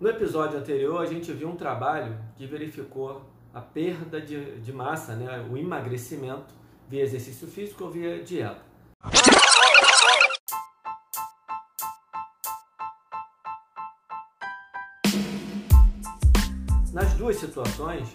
No 0.00 0.08
episódio 0.08 0.58
anterior, 0.58 1.02
a 1.02 1.04
gente 1.04 1.30
viu 1.30 1.46
um 1.46 1.56
trabalho 1.56 2.18
que 2.34 2.46
verificou 2.46 3.20
a 3.52 3.60
perda 3.60 4.18
de, 4.18 4.58
de 4.62 4.72
massa, 4.72 5.14
né, 5.14 5.46
o 5.50 5.58
emagrecimento 5.58 6.54
via 6.88 7.02
exercício 7.02 7.46
físico 7.46 7.84
ou 7.84 7.90
via 7.90 8.24
dieta. 8.24 8.62
Nas 16.94 17.12
duas 17.18 17.36
situações, 17.36 18.08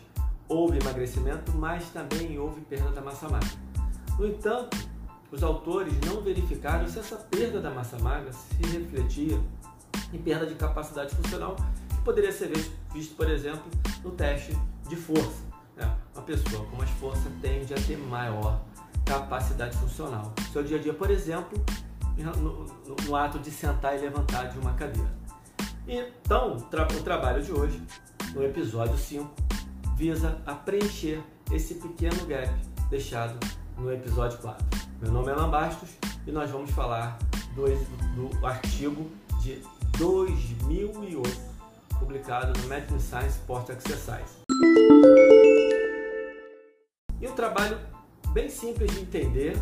houve 0.49 0.79
emagrecimento, 0.79 1.51
mas 1.51 1.87
também 1.91 2.39
houve 2.39 2.61
perda 2.61 2.89
da 2.89 3.01
massa 3.01 3.29
magra. 3.29 3.49
No 4.17 4.25
entanto, 4.25 4.75
os 5.31 5.43
autores 5.43 5.93
não 5.99 6.19
verificaram 6.23 6.87
se 6.87 6.97
essa 6.97 7.17
perda 7.17 7.61
da 7.61 7.69
massa 7.69 7.99
magra 7.99 8.33
se 8.33 8.63
refletia 8.75 9.39
em 10.13 10.17
perda 10.17 10.45
de 10.45 10.55
capacidade 10.55 11.15
funcional, 11.15 11.55
que 11.89 12.01
poderia 12.03 12.31
ser 12.31 12.51
visto, 12.93 13.15
por 13.15 13.29
exemplo, 13.29 13.63
no 14.03 14.11
teste 14.11 14.57
de 14.87 14.95
força. 14.95 15.43
Né? 15.75 15.95
Uma 16.13 16.23
pessoa 16.23 16.65
com 16.65 16.77
mais 16.77 16.89
força 16.91 17.29
tende 17.41 17.73
a 17.73 17.77
ter 17.77 17.97
maior 17.97 18.61
capacidade 19.05 19.77
funcional. 19.77 20.33
Seu 20.51 20.63
dia 20.63 20.77
a 20.77 20.81
dia, 20.81 20.93
por 20.93 21.11
exemplo, 21.11 21.63
no, 22.17 22.65
no, 22.65 22.95
no 23.03 23.15
ato 23.15 23.39
de 23.39 23.51
sentar 23.51 23.95
e 23.95 24.01
levantar 24.01 24.45
de 24.45 24.57
uma 24.57 24.73
cadeira. 24.73 25.09
Então, 25.87 26.55
o 26.57 27.03
trabalho 27.03 27.43
de 27.43 27.51
hoje, 27.51 27.81
no 28.33 28.43
episódio 28.43 28.97
5, 28.97 29.29
visa 29.95 30.41
a 30.45 30.53
preencher 30.53 31.21
esse 31.51 31.75
pequeno 31.75 32.25
gap 32.25 32.51
deixado 32.89 33.37
no 33.77 33.91
episódio 33.91 34.37
4. 34.39 34.65
Meu 35.01 35.11
nome 35.11 35.29
é 35.29 35.33
Alan 35.33 35.49
Bastos 35.49 35.89
e 36.25 36.31
nós 36.31 36.49
vamos 36.49 36.71
falar 36.71 37.19
do, 37.53 37.65
do 38.15 38.45
artigo 38.45 39.11
de 39.41 39.61
2008, 39.97 41.29
publicado 41.99 42.59
no 42.59 42.67
Medicine 42.67 42.99
Science 42.99 43.37
Sport 43.39 43.69
Exercise. 43.69 44.43
E 47.21 47.27
um 47.27 47.31
trabalho 47.33 47.79
bem 48.33 48.49
simples 48.49 48.91
de 48.91 48.99
entender, 48.99 49.57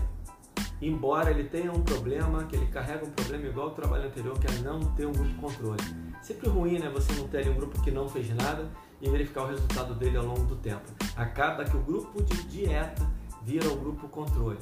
embora 0.82 1.30
ele 1.30 1.44
tenha 1.44 1.72
um 1.72 1.84
problema, 1.84 2.46
que 2.46 2.56
ele 2.56 2.66
carrega 2.68 3.06
um 3.06 3.12
problema 3.12 3.46
igual 3.46 3.68
ao 3.68 3.76
trabalho 3.76 4.08
anterior, 4.08 4.38
que 4.40 4.48
é 4.48 4.60
não 4.60 4.80
ter 4.96 5.06
um 5.06 5.12
grupo 5.12 5.36
controle. 5.36 5.84
Sempre 6.24 6.50
ruim, 6.50 6.80
né? 6.80 6.90
Você 6.90 7.14
não 7.14 7.28
ter 7.28 7.48
um 7.50 7.54
grupo 7.54 7.80
que 7.84 7.92
não 7.92 8.10
fez 8.10 8.30
nada 8.34 8.68
e 9.00 9.10
verificar 9.10 9.44
o 9.44 9.48
resultado 9.48 9.94
dele 9.94 10.18
ao 10.18 10.26
longo 10.26 10.46
do 10.46 10.56
tempo. 10.56 10.82
Acaba 11.16 11.64
que 11.64 11.78
o 11.78 11.82
grupo 11.82 12.24
de 12.24 12.44
dieta 12.46 13.08
vira 13.44 13.68
o 13.68 13.76
grupo 13.76 14.08
controle. 14.08 14.58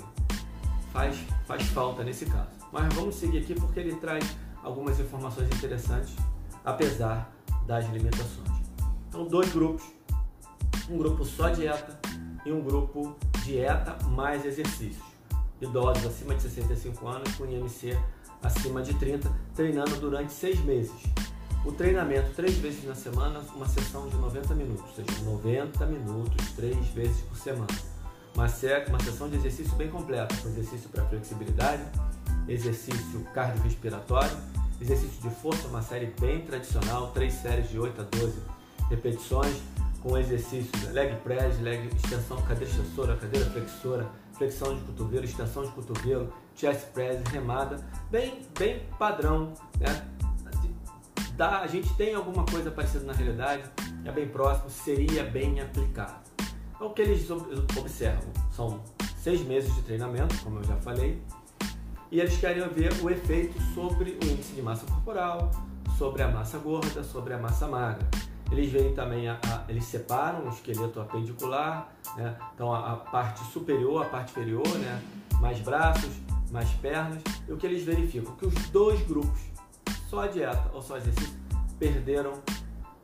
Faz, 0.92 1.18
faz 1.46 1.64
falta 1.68 2.04
nesse 2.04 2.26
caso. 2.26 2.50
Mas 2.74 2.94
vamos 2.94 3.16
seguir 3.16 3.38
aqui 3.38 3.56
porque 3.56 3.80
ele 3.80 3.96
traz 3.96 4.26
algumas 4.64 5.00
informações 5.00 5.48
interessantes, 5.48 6.16
apesar 6.64 7.32
das 7.66 7.90
limitações. 7.90 8.50
Então, 9.10 9.28
dois 9.28 9.52
grupos: 9.52 9.84
um 10.90 10.98
grupo 10.98 11.26
só 11.26 11.50
dieta 11.50 12.00
e 12.46 12.52
um 12.52 12.62
grupo 12.62 13.16
dieta 13.44 13.98
mais 14.08 14.46
exercícios. 14.46 15.12
Idosos 15.60 16.06
acima 16.06 16.34
de 16.34 16.42
65 16.42 17.08
anos 17.08 17.36
com 17.36 17.46
IMC 17.46 17.98
acima 18.42 18.82
de 18.82 18.94
30, 18.96 19.32
treinando 19.56 19.96
durante 19.98 20.34
seis 20.34 20.60
meses. 20.62 21.04
O 21.64 21.72
treinamento 21.72 22.32
três 22.36 22.58
vezes 22.58 22.84
na 22.86 22.96
semana, 22.96 23.40
uma 23.56 23.68
sessão 23.68 24.08
de 24.10 24.16
90 24.18 24.56
minutos, 24.56 24.84
ou 24.98 25.06
seja, 25.06 25.22
90 25.24 25.86
minutos 25.86 26.52
três 26.54 26.88
vezes 26.88 27.22
por 27.22 27.38
semana. 27.38 27.68
Uma, 28.34 28.48
uma 28.88 29.00
sessão 29.00 29.30
de 29.30 29.36
exercício 29.36 29.76
bem 29.76 29.90
completa, 29.90 30.36
com 30.38 30.50
exercício 30.50 30.90
para 30.90 31.06
flexibilidade, 31.06 31.84
exercício 32.48 33.20
cardiorrespiratório, 33.34 34.36
exercício 34.82 35.22
de 35.22 35.30
força, 35.36 35.68
uma 35.68 35.82
série 35.82 36.08
bem 36.20 36.42
tradicional, 36.42 37.12
três 37.12 37.34
séries 37.34 37.70
de 37.70 37.80
8 37.80 38.02
a 38.02 38.04
12 38.04 38.40
repetições, 38.90 39.62
com 40.02 40.18
exercícios 40.18 40.92
leg 40.92 41.16
press, 41.18 41.60
leg 41.62 41.88
extensão, 41.96 42.42
cadeira 42.42 42.66
extensora, 42.66 43.16
cadeira 43.16 43.50
flexora, 43.52 44.10
flexão 44.34 44.76
de 44.76 44.82
cotovelo, 44.82 45.24
extensão 45.24 45.64
de 45.64 45.72
cotovelo, 45.72 46.34
chest 46.56 46.88
press, 46.94 47.22
remada, 47.32 47.78
bem, 48.10 48.42
bem 48.58 48.82
padrão, 48.98 49.54
né? 49.80 50.08
Da, 51.36 51.62
a 51.62 51.68
gente 51.68 51.94
tem 51.94 52.14
alguma 52.14 52.46
coisa 52.46 52.70
parecida 52.72 53.06
na 53.06 53.14
realidade, 53.14 53.64
é 54.04 54.12
bem 54.12 54.28
próximo, 54.28 54.70
seria 54.70 55.24
bem 55.24 55.62
aplicado. 55.62 56.20
Então, 56.76 56.88
o 56.88 56.94
que 56.94 57.04
eles 57.04 57.30
observam 57.30 58.32
são 58.52 58.82
seis 59.18 59.42
meses 59.42 59.74
de 59.76 59.84
treinamento, 59.84 60.36
como 60.44 60.60
eu 60.60 60.64
já 60.64 60.76
falei, 60.78 61.22
e 62.12 62.20
eles 62.20 62.38
querem 62.38 62.68
ver 62.70 62.92
o 63.02 63.10
efeito 63.10 63.60
sobre 63.74 64.12
o 64.12 64.26
índice 64.26 64.54
de 64.54 64.62
massa 64.62 64.86
corporal, 64.86 65.50
sobre 65.98 66.22
a 66.22 66.28
massa 66.28 66.58
gorda, 66.58 67.04
sobre 67.04 67.34
a 67.34 67.38
massa 67.38 67.68
magra. 67.68 68.06
Eles 68.52 68.70
veem 68.70 68.94
também, 68.94 69.30
a, 69.30 69.40
a, 69.48 69.64
eles 69.70 69.86
separam 69.86 70.46
o 70.46 70.50
esqueleto 70.50 71.00
apendicular, 71.00 71.90
né? 72.18 72.36
então 72.54 72.74
a, 72.74 72.92
a, 72.92 72.96
parte 72.98 73.42
superior, 73.46 74.06
a 74.06 74.10
parte 74.10 74.32
inferior, 74.32 74.68
né? 74.80 75.02
mais 75.40 75.60
braços, 75.60 76.12
mais 76.52 76.70
pernas. 76.72 77.22
E 77.48 77.54
o 77.54 77.58
que 77.58 77.66
eles 77.66 77.84
verificam? 77.84 78.36
Que 78.36 78.46
os 78.46 78.54
dois 78.70 79.02
grupos, 79.08 79.40
só 80.10 80.24
a 80.24 80.28
dieta 80.28 80.70
ou 80.74 80.82
só 80.82 80.98
exercício, 80.98 81.40
perderam 81.80 82.34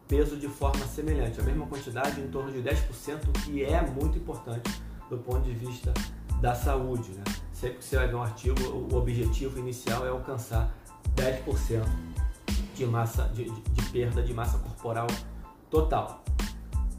peso 0.06 0.36
de 0.36 0.50
forma 0.50 0.86
semelhante, 0.86 1.40
a 1.40 1.44
mesma 1.44 1.66
quantidade, 1.66 2.20
em 2.20 2.28
torno 2.28 2.52
de 2.52 2.60
10%, 2.60 3.32
que 3.46 3.64
é 3.64 3.82
muito 3.82 4.18
importante 4.18 4.70
do 5.10 5.18
ponto 5.18 5.42
de 5.42 5.54
vista 5.54 5.94
da 6.42 6.54
saúde. 6.54 7.12
Né? 7.12 7.24
Sempre 7.60 7.80
que 7.80 7.86
você 7.86 7.96
vai 7.96 8.08
ver 8.08 8.14
um 8.14 8.22
artigo, 8.22 8.62
o 8.70 8.96
objetivo 8.96 9.58
inicial 9.58 10.06
é 10.06 10.10
alcançar 10.10 10.72
10% 11.16 11.84
de, 12.76 12.86
massa, 12.86 13.24
de, 13.30 13.50
de, 13.50 13.90
perda 13.90 14.22
de 14.22 14.32
massa 14.32 14.60
corporal 14.60 15.08
total. 15.68 16.24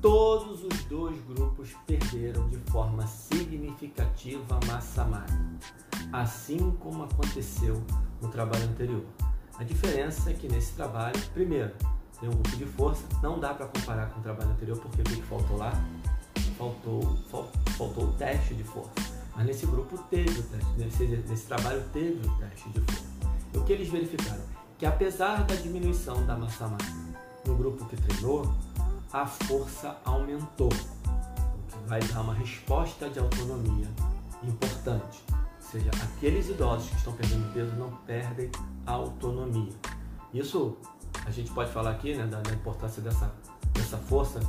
Todos 0.02 0.64
os 0.64 0.82
dois 0.86 1.16
grupos 1.26 1.70
perderam 1.86 2.48
de 2.48 2.56
forma 2.72 3.06
significativa 3.06 4.58
a 4.60 4.66
massa 4.66 5.04
magra, 5.04 5.36
assim 6.12 6.72
como 6.80 7.04
aconteceu 7.04 7.80
no 8.20 8.28
trabalho 8.28 8.64
anterior. 8.64 9.04
A 9.60 9.62
diferença 9.62 10.30
é 10.30 10.32
que 10.34 10.48
nesse 10.48 10.72
trabalho, 10.72 11.20
primeiro, 11.32 11.72
tem 12.18 12.28
um 12.28 12.32
grupo 12.32 12.56
de 12.56 12.66
força, 12.66 13.04
não 13.22 13.38
dá 13.38 13.54
para 13.54 13.66
comparar 13.66 14.06
com 14.06 14.18
o 14.18 14.22
trabalho 14.24 14.50
anterior, 14.50 14.76
porque 14.80 15.02
o 15.02 15.04
que 15.04 15.22
faltou 15.22 15.56
lá? 15.56 15.70
Faltou, 16.56 17.16
faltou 17.76 18.06
o 18.06 18.12
teste 18.14 18.54
de 18.54 18.64
força. 18.64 19.17
Mas 19.38 19.46
nesse 19.46 19.66
grupo 19.66 19.96
teve 20.10 20.40
o 20.40 20.42
teste, 20.42 20.70
nesse, 20.76 21.06
nesse 21.06 21.46
trabalho 21.46 21.80
teve 21.92 22.26
o 22.26 22.38
teste 22.38 22.68
de 22.70 22.80
força. 22.80 23.04
E 23.54 23.58
o 23.58 23.62
que 23.62 23.72
eles 23.72 23.88
verificaram? 23.88 24.42
Que 24.76 24.84
apesar 24.84 25.44
da 25.44 25.54
diminuição 25.54 26.26
da 26.26 26.36
massa 26.36 26.66
magra, 26.66 26.88
no 27.46 27.54
grupo 27.54 27.84
que 27.84 27.94
treinou, 27.94 28.52
a 29.12 29.24
força 29.24 29.96
aumentou, 30.04 30.66
o 30.66 31.70
que 31.70 31.88
vai 31.88 32.00
dar 32.00 32.22
uma 32.22 32.34
resposta 32.34 33.08
de 33.08 33.20
autonomia 33.20 33.86
importante. 34.42 35.22
Ou 35.30 35.70
seja, 35.70 35.90
aqueles 36.02 36.48
idosos 36.48 36.90
que 36.90 36.96
estão 36.96 37.12
perdendo 37.12 37.52
peso 37.54 37.76
não 37.76 37.92
perdem 38.08 38.50
a 38.84 38.90
autonomia. 38.90 39.72
Isso 40.34 40.76
a 41.24 41.30
gente 41.30 41.52
pode 41.52 41.70
falar 41.70 41.92
aqui 41.92 42.12
né, 42.12 42.26
da, 42.26 42.40
da 42.40 42.50
importância 42.50 43.00
dessa, 43.00 43.32
dessa 43.72 43.98
força, 43.98 44.40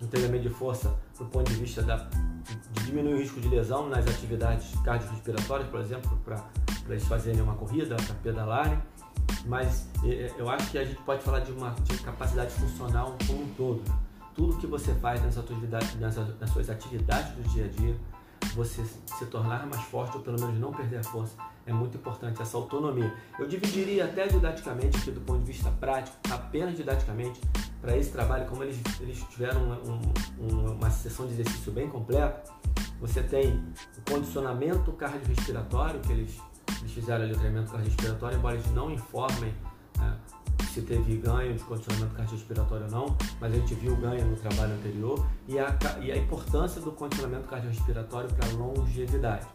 do 0.00 0.06
treinamento 0.06 0.48
de 0.48 0.54
força 0.54 0.98
do 1.18 1.26
ponto 1.26 1.52
de 1.52 1.58
vista 1.58 1.82
da, 1.82 2.08
de 2.72 2.84
diminuir 2.84 3.14
o 3.14 3.18
risco 3.18 3.40
de 3.40 3.48
lesão 3.48 3.88
nas 3.88 4.06
atividades 4.06 4.74
cardiorrespiratórias, 4.84 5.68
por 5.68 5.80
exemplo, 5.80 6.18
para 6.24 6.44
eles 6.88 7.06
fazerem 7.06 7.40
uma 7.40 7.54
corrida, 7.54 7.96
para 7.96 8.14
pedalarem 8.16 8.80
mas 9.46 9.88
eu 10.36 10.48
acho 10.48 10.70
que 10.70 10.78
a 10.78 10.84
gente 10.84 11.00
pode 11.02 11.22
falar 11.22 11.40
de 11.40 11.52
uma 11.52 11.70
de 11.70 11.96
capacidade 11.98 12.52
funcional 12.52 13.16
como 13.26 13.42
um 13.42 13.48
todo. 13.54 13.82
Tudo 14.34 14.56
que 14.58 14.66
você 14.66 14.94
faz 14.94 15.22
nas, 15.22 15.36
atividades, 15.36 15.98
nas 15.98 16.50
suas 16.50 16.70
atividades 16.70 17.32
do 17.32 17.42
dia 17.50 17.64
a 17.64 17.68
dia, 17.68 17.96
você 18.54 18.84
se 18.84 19.26
tornar 19.26 19.66
mais 19.66 19.82
forte 19.84 20.16
ou 20.16 20.22
pelo 20.22 20.40
menos 20.40 20.58
não 20.58 20.72
perder 20.72 20.98
a 20.98 21.04
força, 21.04 21.36
é 21.66 21.72
muito 21.72 21.96
importante 21.96 22.40
essa 22.40 22.56
autonomia. 22.56 23.12
Eu 23.38 23.46
dividiria 23.46 24.06
até 24.06 24.26
didaticamente 24.26 24.96
aqui 24.98 25.10
do 25.10 25.20
ponto 25.20 25.40
de 25.40 25.52
vista 25.52 25.70
prático, 25.72 26.16
apenas 26.30 26.76
didaticamente, 26.76 27.40
para 27.80 27.96
esse 27.96 28.10
trabalho, 28.10 28.46
como 28.46 28.64
eles, 28.64 28.80
eles 29.00 29.22
tiveram 29.30 29.60
um, 29.60 30.00
um, 30.40 30.72
uma 30.72 30.90
sessão 30.90 31.26
de 31.26 31.34
exercício 31.34 31.70
bem 31.70 31.88
completa, 31.88 32.42
você 33.00 33.22
tem 33.22 33.62
o 33.96 34.10
condicionamento 34.10 34.92
cardiorrespiratório, 34.92 36.00
que 36.00 36.12
eles 36.12 36.40
eles 36.80 36.92
fizeram 36.92 37.24
ali 37.24 37.32
o 37.32 37.38
treinamento 37.38 37.70
cardiorrespiratório, 37.70 38.38
embora 38.38 38.54
eles 38.54 38.70
não 38.72 38.90
informem 38.90 39.54
se 40.78 40.82
teve 40.82 41.16
ganho 41.16 41.54
de 41.54 41.64
condicionamento 41.64 42.14
cardiorrespiratório 42.14 42.84
ou 42.86 42.90
não, 42.90 43.16
mas 43.40 43.52
a 43.52 43.56
gente 43.56 43.74
viu 43.74 43.96
ganho 43.96 44.24
no 44.26 44.36
trabalho 44.36 44.74
anterior 44.74 45.26
e 45.48 45.58
a, 45.58 45.76
e 46.00 46.12
a 46.12 46.16
importância 46.16 46.80
do 46.80 46.92
condicionamento 46.92 47.48
cardiorrespiratório 47.48 48.30
para 48.32 48.48
a 48.48 48.52
longevidade. 48.52 49.46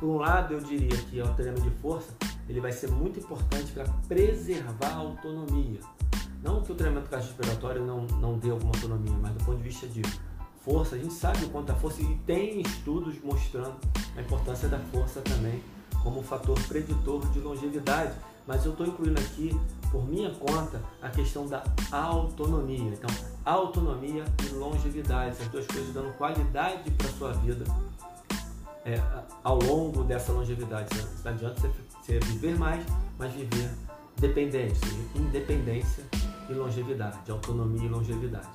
Por 0.00 0.08
um 0.08 0.16
lado, 0.16 0.54
eu 0.54 0.60
diria 0.60 0.96
que 0.96 1.20
o 1.20 1.34
treinamento 1.34 1.68
de 1.68 1.76
força 1.76 2.12
ele 2.48 2.60
vai 2.60 2.72
ser 2.72 2.90
muito 2.90 3.20
importante 3.20 3.72
para 3.72 3.84
preservar 4.08 4.88
a 4.88 4.96
autonomia. 4.96 5.78
Não 6.42 6.62
que 6.62 6.72
o 6.72 6.74
treinamento 6.74 7.08
cardiorrespiratório 7.10 7.84
não, 7.84 8.06
não 8.20 8.36
dê 8.36 8.50
alguma 8.50 8.74
autonomia, 8.74 9.14
mas 9.20 9.32
do 9.34 9.44
ponto 9.44 9.58
de 9.58 9.62
vista 9.62 9.86
de 9.86 10.02
força, 10.62 10.96
a 10.96 10.98
gente 10.98 11.14
sabe 11.14 11.44
o 11.44 11.48
quanto 11.50 11.70
a 11.70 11.76
força 11.76 12.02
e 12.02 12.16
tem 12.26 12.60
estudos 12.60 13.14
mostrando 13.22 13.76
a 14.16 14.20
importância 14.20 14.68
da 14.68 14.80
força 14.80 15.20
também 15.20 15.62
como 16.02 16.22
fator 16.22 16.60
preditor 16.68 17.24
de 17.30 17.38
longevidade, 17.40 18.12
mas 18.46 18.64
eu 18.64 18.72
estou 18.72 18.86
incluindo 18.86 19.20
aqui, 19.20 19.58
por 19.90 20.06
minha 20.08 20.30
conta, 20.30 20.80
a 21.02 21.08
questão 21.08 21.46
da 21.46 21.62
autonomia. 21.90 22.92
Então, 22.92 23.10
autonomia 23.44 24.24
e 24.44 24.54
longevidade, 24.54 25.30
essas 25.30 25.48
duas 25.48 25.66
coisas 25.66 25.92
dando 25.92 26.12
qualidade 26.16 26.90
para 26.92 27.08
sua 27.08 27.32
vida 27.32 27.64
é, 28.84 29.02
ao 29.42 29.58
longo 29.58 30.04
dessa 30.04 30.32
longevidade. 30.32 30.88
Não 31.24 31.32
adianta 31.32 31.60
você, 31.60 31.70
você 32.00 32.18
viver 32.20 32.56
mais, 32.56 32.84
mas 33.18 33.32
viver 33.32 33.70
dependente, 34.16 34.80
independência 35.14 36.04
e 36.48 36.54
longevidade, 36.54 37.30
autonomia 37.30 37.84
e 37.84 37.88
longevidade. 37.88 38.48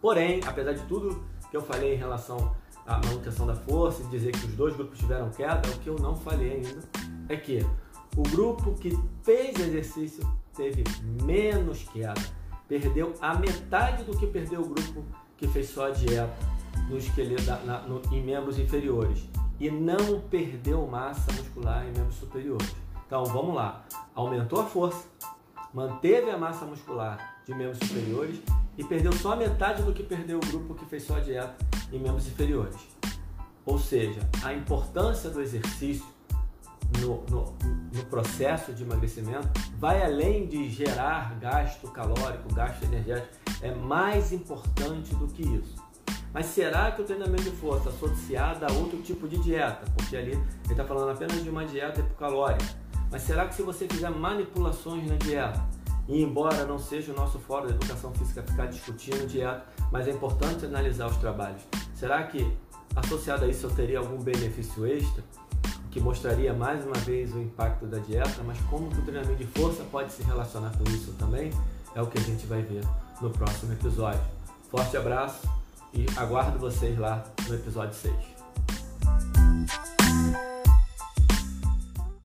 Porém, 0.00 0.40
apesar 0.46 0.74
de 0.74 0.82
tudo 0.82 1.24
que 1.50 1.56
eu 1.56 1.62
falei 1.62 1.94
em 1.94 1.96
relação 1.96 2.54
à 2.86 2.98
manutenção 2.98 3.46
da 3.46 3.54
força 3.54 4.02
e 4.02 4.06
dizer 4.06 4.32
que 4.32 4.46
os 4.46 4.54
dois 4.54 4.76
grupos 4.76 4.98
tiveram 4.98 5.30
queda, 5.30 5.66
o 5.70 5.78
que 5.78 5.88
eu 5.88 5.96
não 5.98 6.14
falei 6.14 6.56
ainda 6.56 6.82
é 7.28 7.36
que 7.36 7.64
o 8.16 8.22
grupo 8.22 8.74
que 8.74 8.96
fez 9.22 9.58
exercício 9.58 10.26
teve 10.54 10.84
menos 11.22 11.82
queda, 11.84 12.22
perdeu 12.68 13.12
a 13.20 13.34
metade 13.34 14.04
do 14.04 14.16
que 14.16 14.26
perdeu 14.26 14.60
o 14.60 14.68
grupo 14.68 15.04
que 15.36 15.48
fez 15.48 15.68
só 15.68 15.88
a 15.88 15.90
dieta 15.90 16.36
no 16.88 16.96
esqueleto, 16.96 17.44
na, 17.64 17.82
no, 17.82 18.00
em 18.12 18.22
membros 18.22 18.58
inferiores 18.58 19.28
e 19.58 19.70
não 19.70 20.20
perdeu 20.28 20.86
massa 20.86 21.32
muscular 21.32 21.84
em 21.86 21.92
membros 21.92 22.16
superiores. 22.16 22.74
Então 23.06 23.24
vamos 23.24 23.54
lá, 23.54 23.84
aumentou 24.14 24.60
a 24.60 24.64
força, 24.64 25.04
manteve 25.72 26.30
a 26.30 26.38
massa 26.38 26.64
muscular 26.64 27.42
de 27.44 27.54
membros 27.54 27.78
superiores 27.78 28.40
e 28.76 28.84
perdeu 28.84 29.12
só 29.12 29.32
a 29.32 29.36
metade 29.36 29.82
do 29.82 29.92
que 29.92 30.02
perdeu 30.02 30.38
o 30.38 30.46
grupo 30.46 30.74
que 30.74 30.84
fez 30.86 31.04
só 31.04 31.16
a 31.16 31.20
dieta 31.20 31.56
em 31.92 31.98
membros 31.98 32.26
inferiores. 32.26 32.76
Ou 33.66 33.78
seja, 33.78 34.20
a 34.42 34.52
importância 34.52 35.30
do 35.30 35.40
exercício 35.40 36.04
no, 37.00 37.24
no, 37.30 37.54
no, 37.94 38.04
processo 38.04 38.72
de 38.72 38.82
emagrecimento 38.82 39.48
vai 39.78 40.02
além 40.02 40.46
de 40.46 40.68
gerar 40.68 41.38
gasto 41.38 41.88
calórico, 41.88 42.52
gasto 42.54 42.82
energético, 42.84 43.34
é 43.62 43.74
mais 43.74 44.32
importante 44.32 45.14
do 45.14 45.26
que 45.28 45.42
isso. 45.42 45.76
Mas 46.32 46.46
será 46.46 46.90
que 46.90 47.00
o 47.00 47.04
treinamento 47.04 47.44
de 47.44 47.52
força 47.52 47.90
associado 47.90 48.66
a 48.66 48.72
outro 48.72 49.00
tipo 49.02 49.28
de 49.28 49.38
dieta, 49.38 49.84
porque 49.96 50.16
ali 50.16 50.32
ele 50.32 50.42
está 50.68 50.84
falando 50.84 51.10
apenas 51.10 51.42
de 51.42 51.48
uma 51.48 51.64
dieta 51.64 52.00
hipocalórica, 52.00 52.64
mas 53.10 53.22
será 53.22 53.46
que 53.46 53.54
se 53.54 53.62
você 53.62 53.86
fizer 53.86 54.10
manipulações 54.10 55.08
na 55.08 55.14
dieta, 55.14 55.64
e 56.08 56.22
embora 56.22 56.64
não 56.64 56.78
seja 56.78 57.12
o 57.12 57.16
nosso 57.16 57.38
fórum 57.38 57.68
da 57.68 57.74
educação 57.74 58.12
física 58.12 58.42
ficar 58.42 58.66
discutindo 58.66 59.26
dieta, 59.26 59.64
mas 59.92 60.08
é 60.08 60.10
importante 60.10 60.66
analisar 60.66 61.06
os 61.06 61.16
trabalhos, 61.18 61.62
será 61.94 62.24
que 62.24 62.52
associado 62.96 63.44
a 63.44 63.48
isso 63.48 63.66
eu 63.66 63.70
teria 63.70 64.00
algum 64.00 64.20
benefício 64.20 64.84
extra? 64.86 65.22
Que 65.94 66.00
mostraria 66.00 66.52
mais 66.52 66.84
uma 66.84 66.96
vez 66.96 67.32
o 67.32 67.40
impacto 67.40 67.86
da 67.86 68.00
dieta, 68.00 68.42
mas 68.44 68.58
como 68.68 68.88
o 68.88 69.02
treinamento 69.02 69.36
de 69.36 69.46
força 69.46 69.84
pode 69.84 70.12
se 70.12 70.24
relacionar 70.24 70.72
com 70.76 70.82
isso 70.90 71.12
também, 71.12 71.52
é 71.94 72.02
o 72.02 72.08
que 72.08 72.18
a 72.18 72.20
gente 72.20 72.44
vai 72.46 72.62
ver 72.62 72.82
no 73.20 73.30
próximo 73.30 73.72
episódio. 73.72 74.20
Forte 74.68 74.96
abraço 74.96 75.48
e 75.92 76.04
aguardo 76.16 76.58
vocês 76.58 76.98
lá 76.98 77.22
no 77.46 77.54
episódio 77.54 77.94
6. 77.94 79.93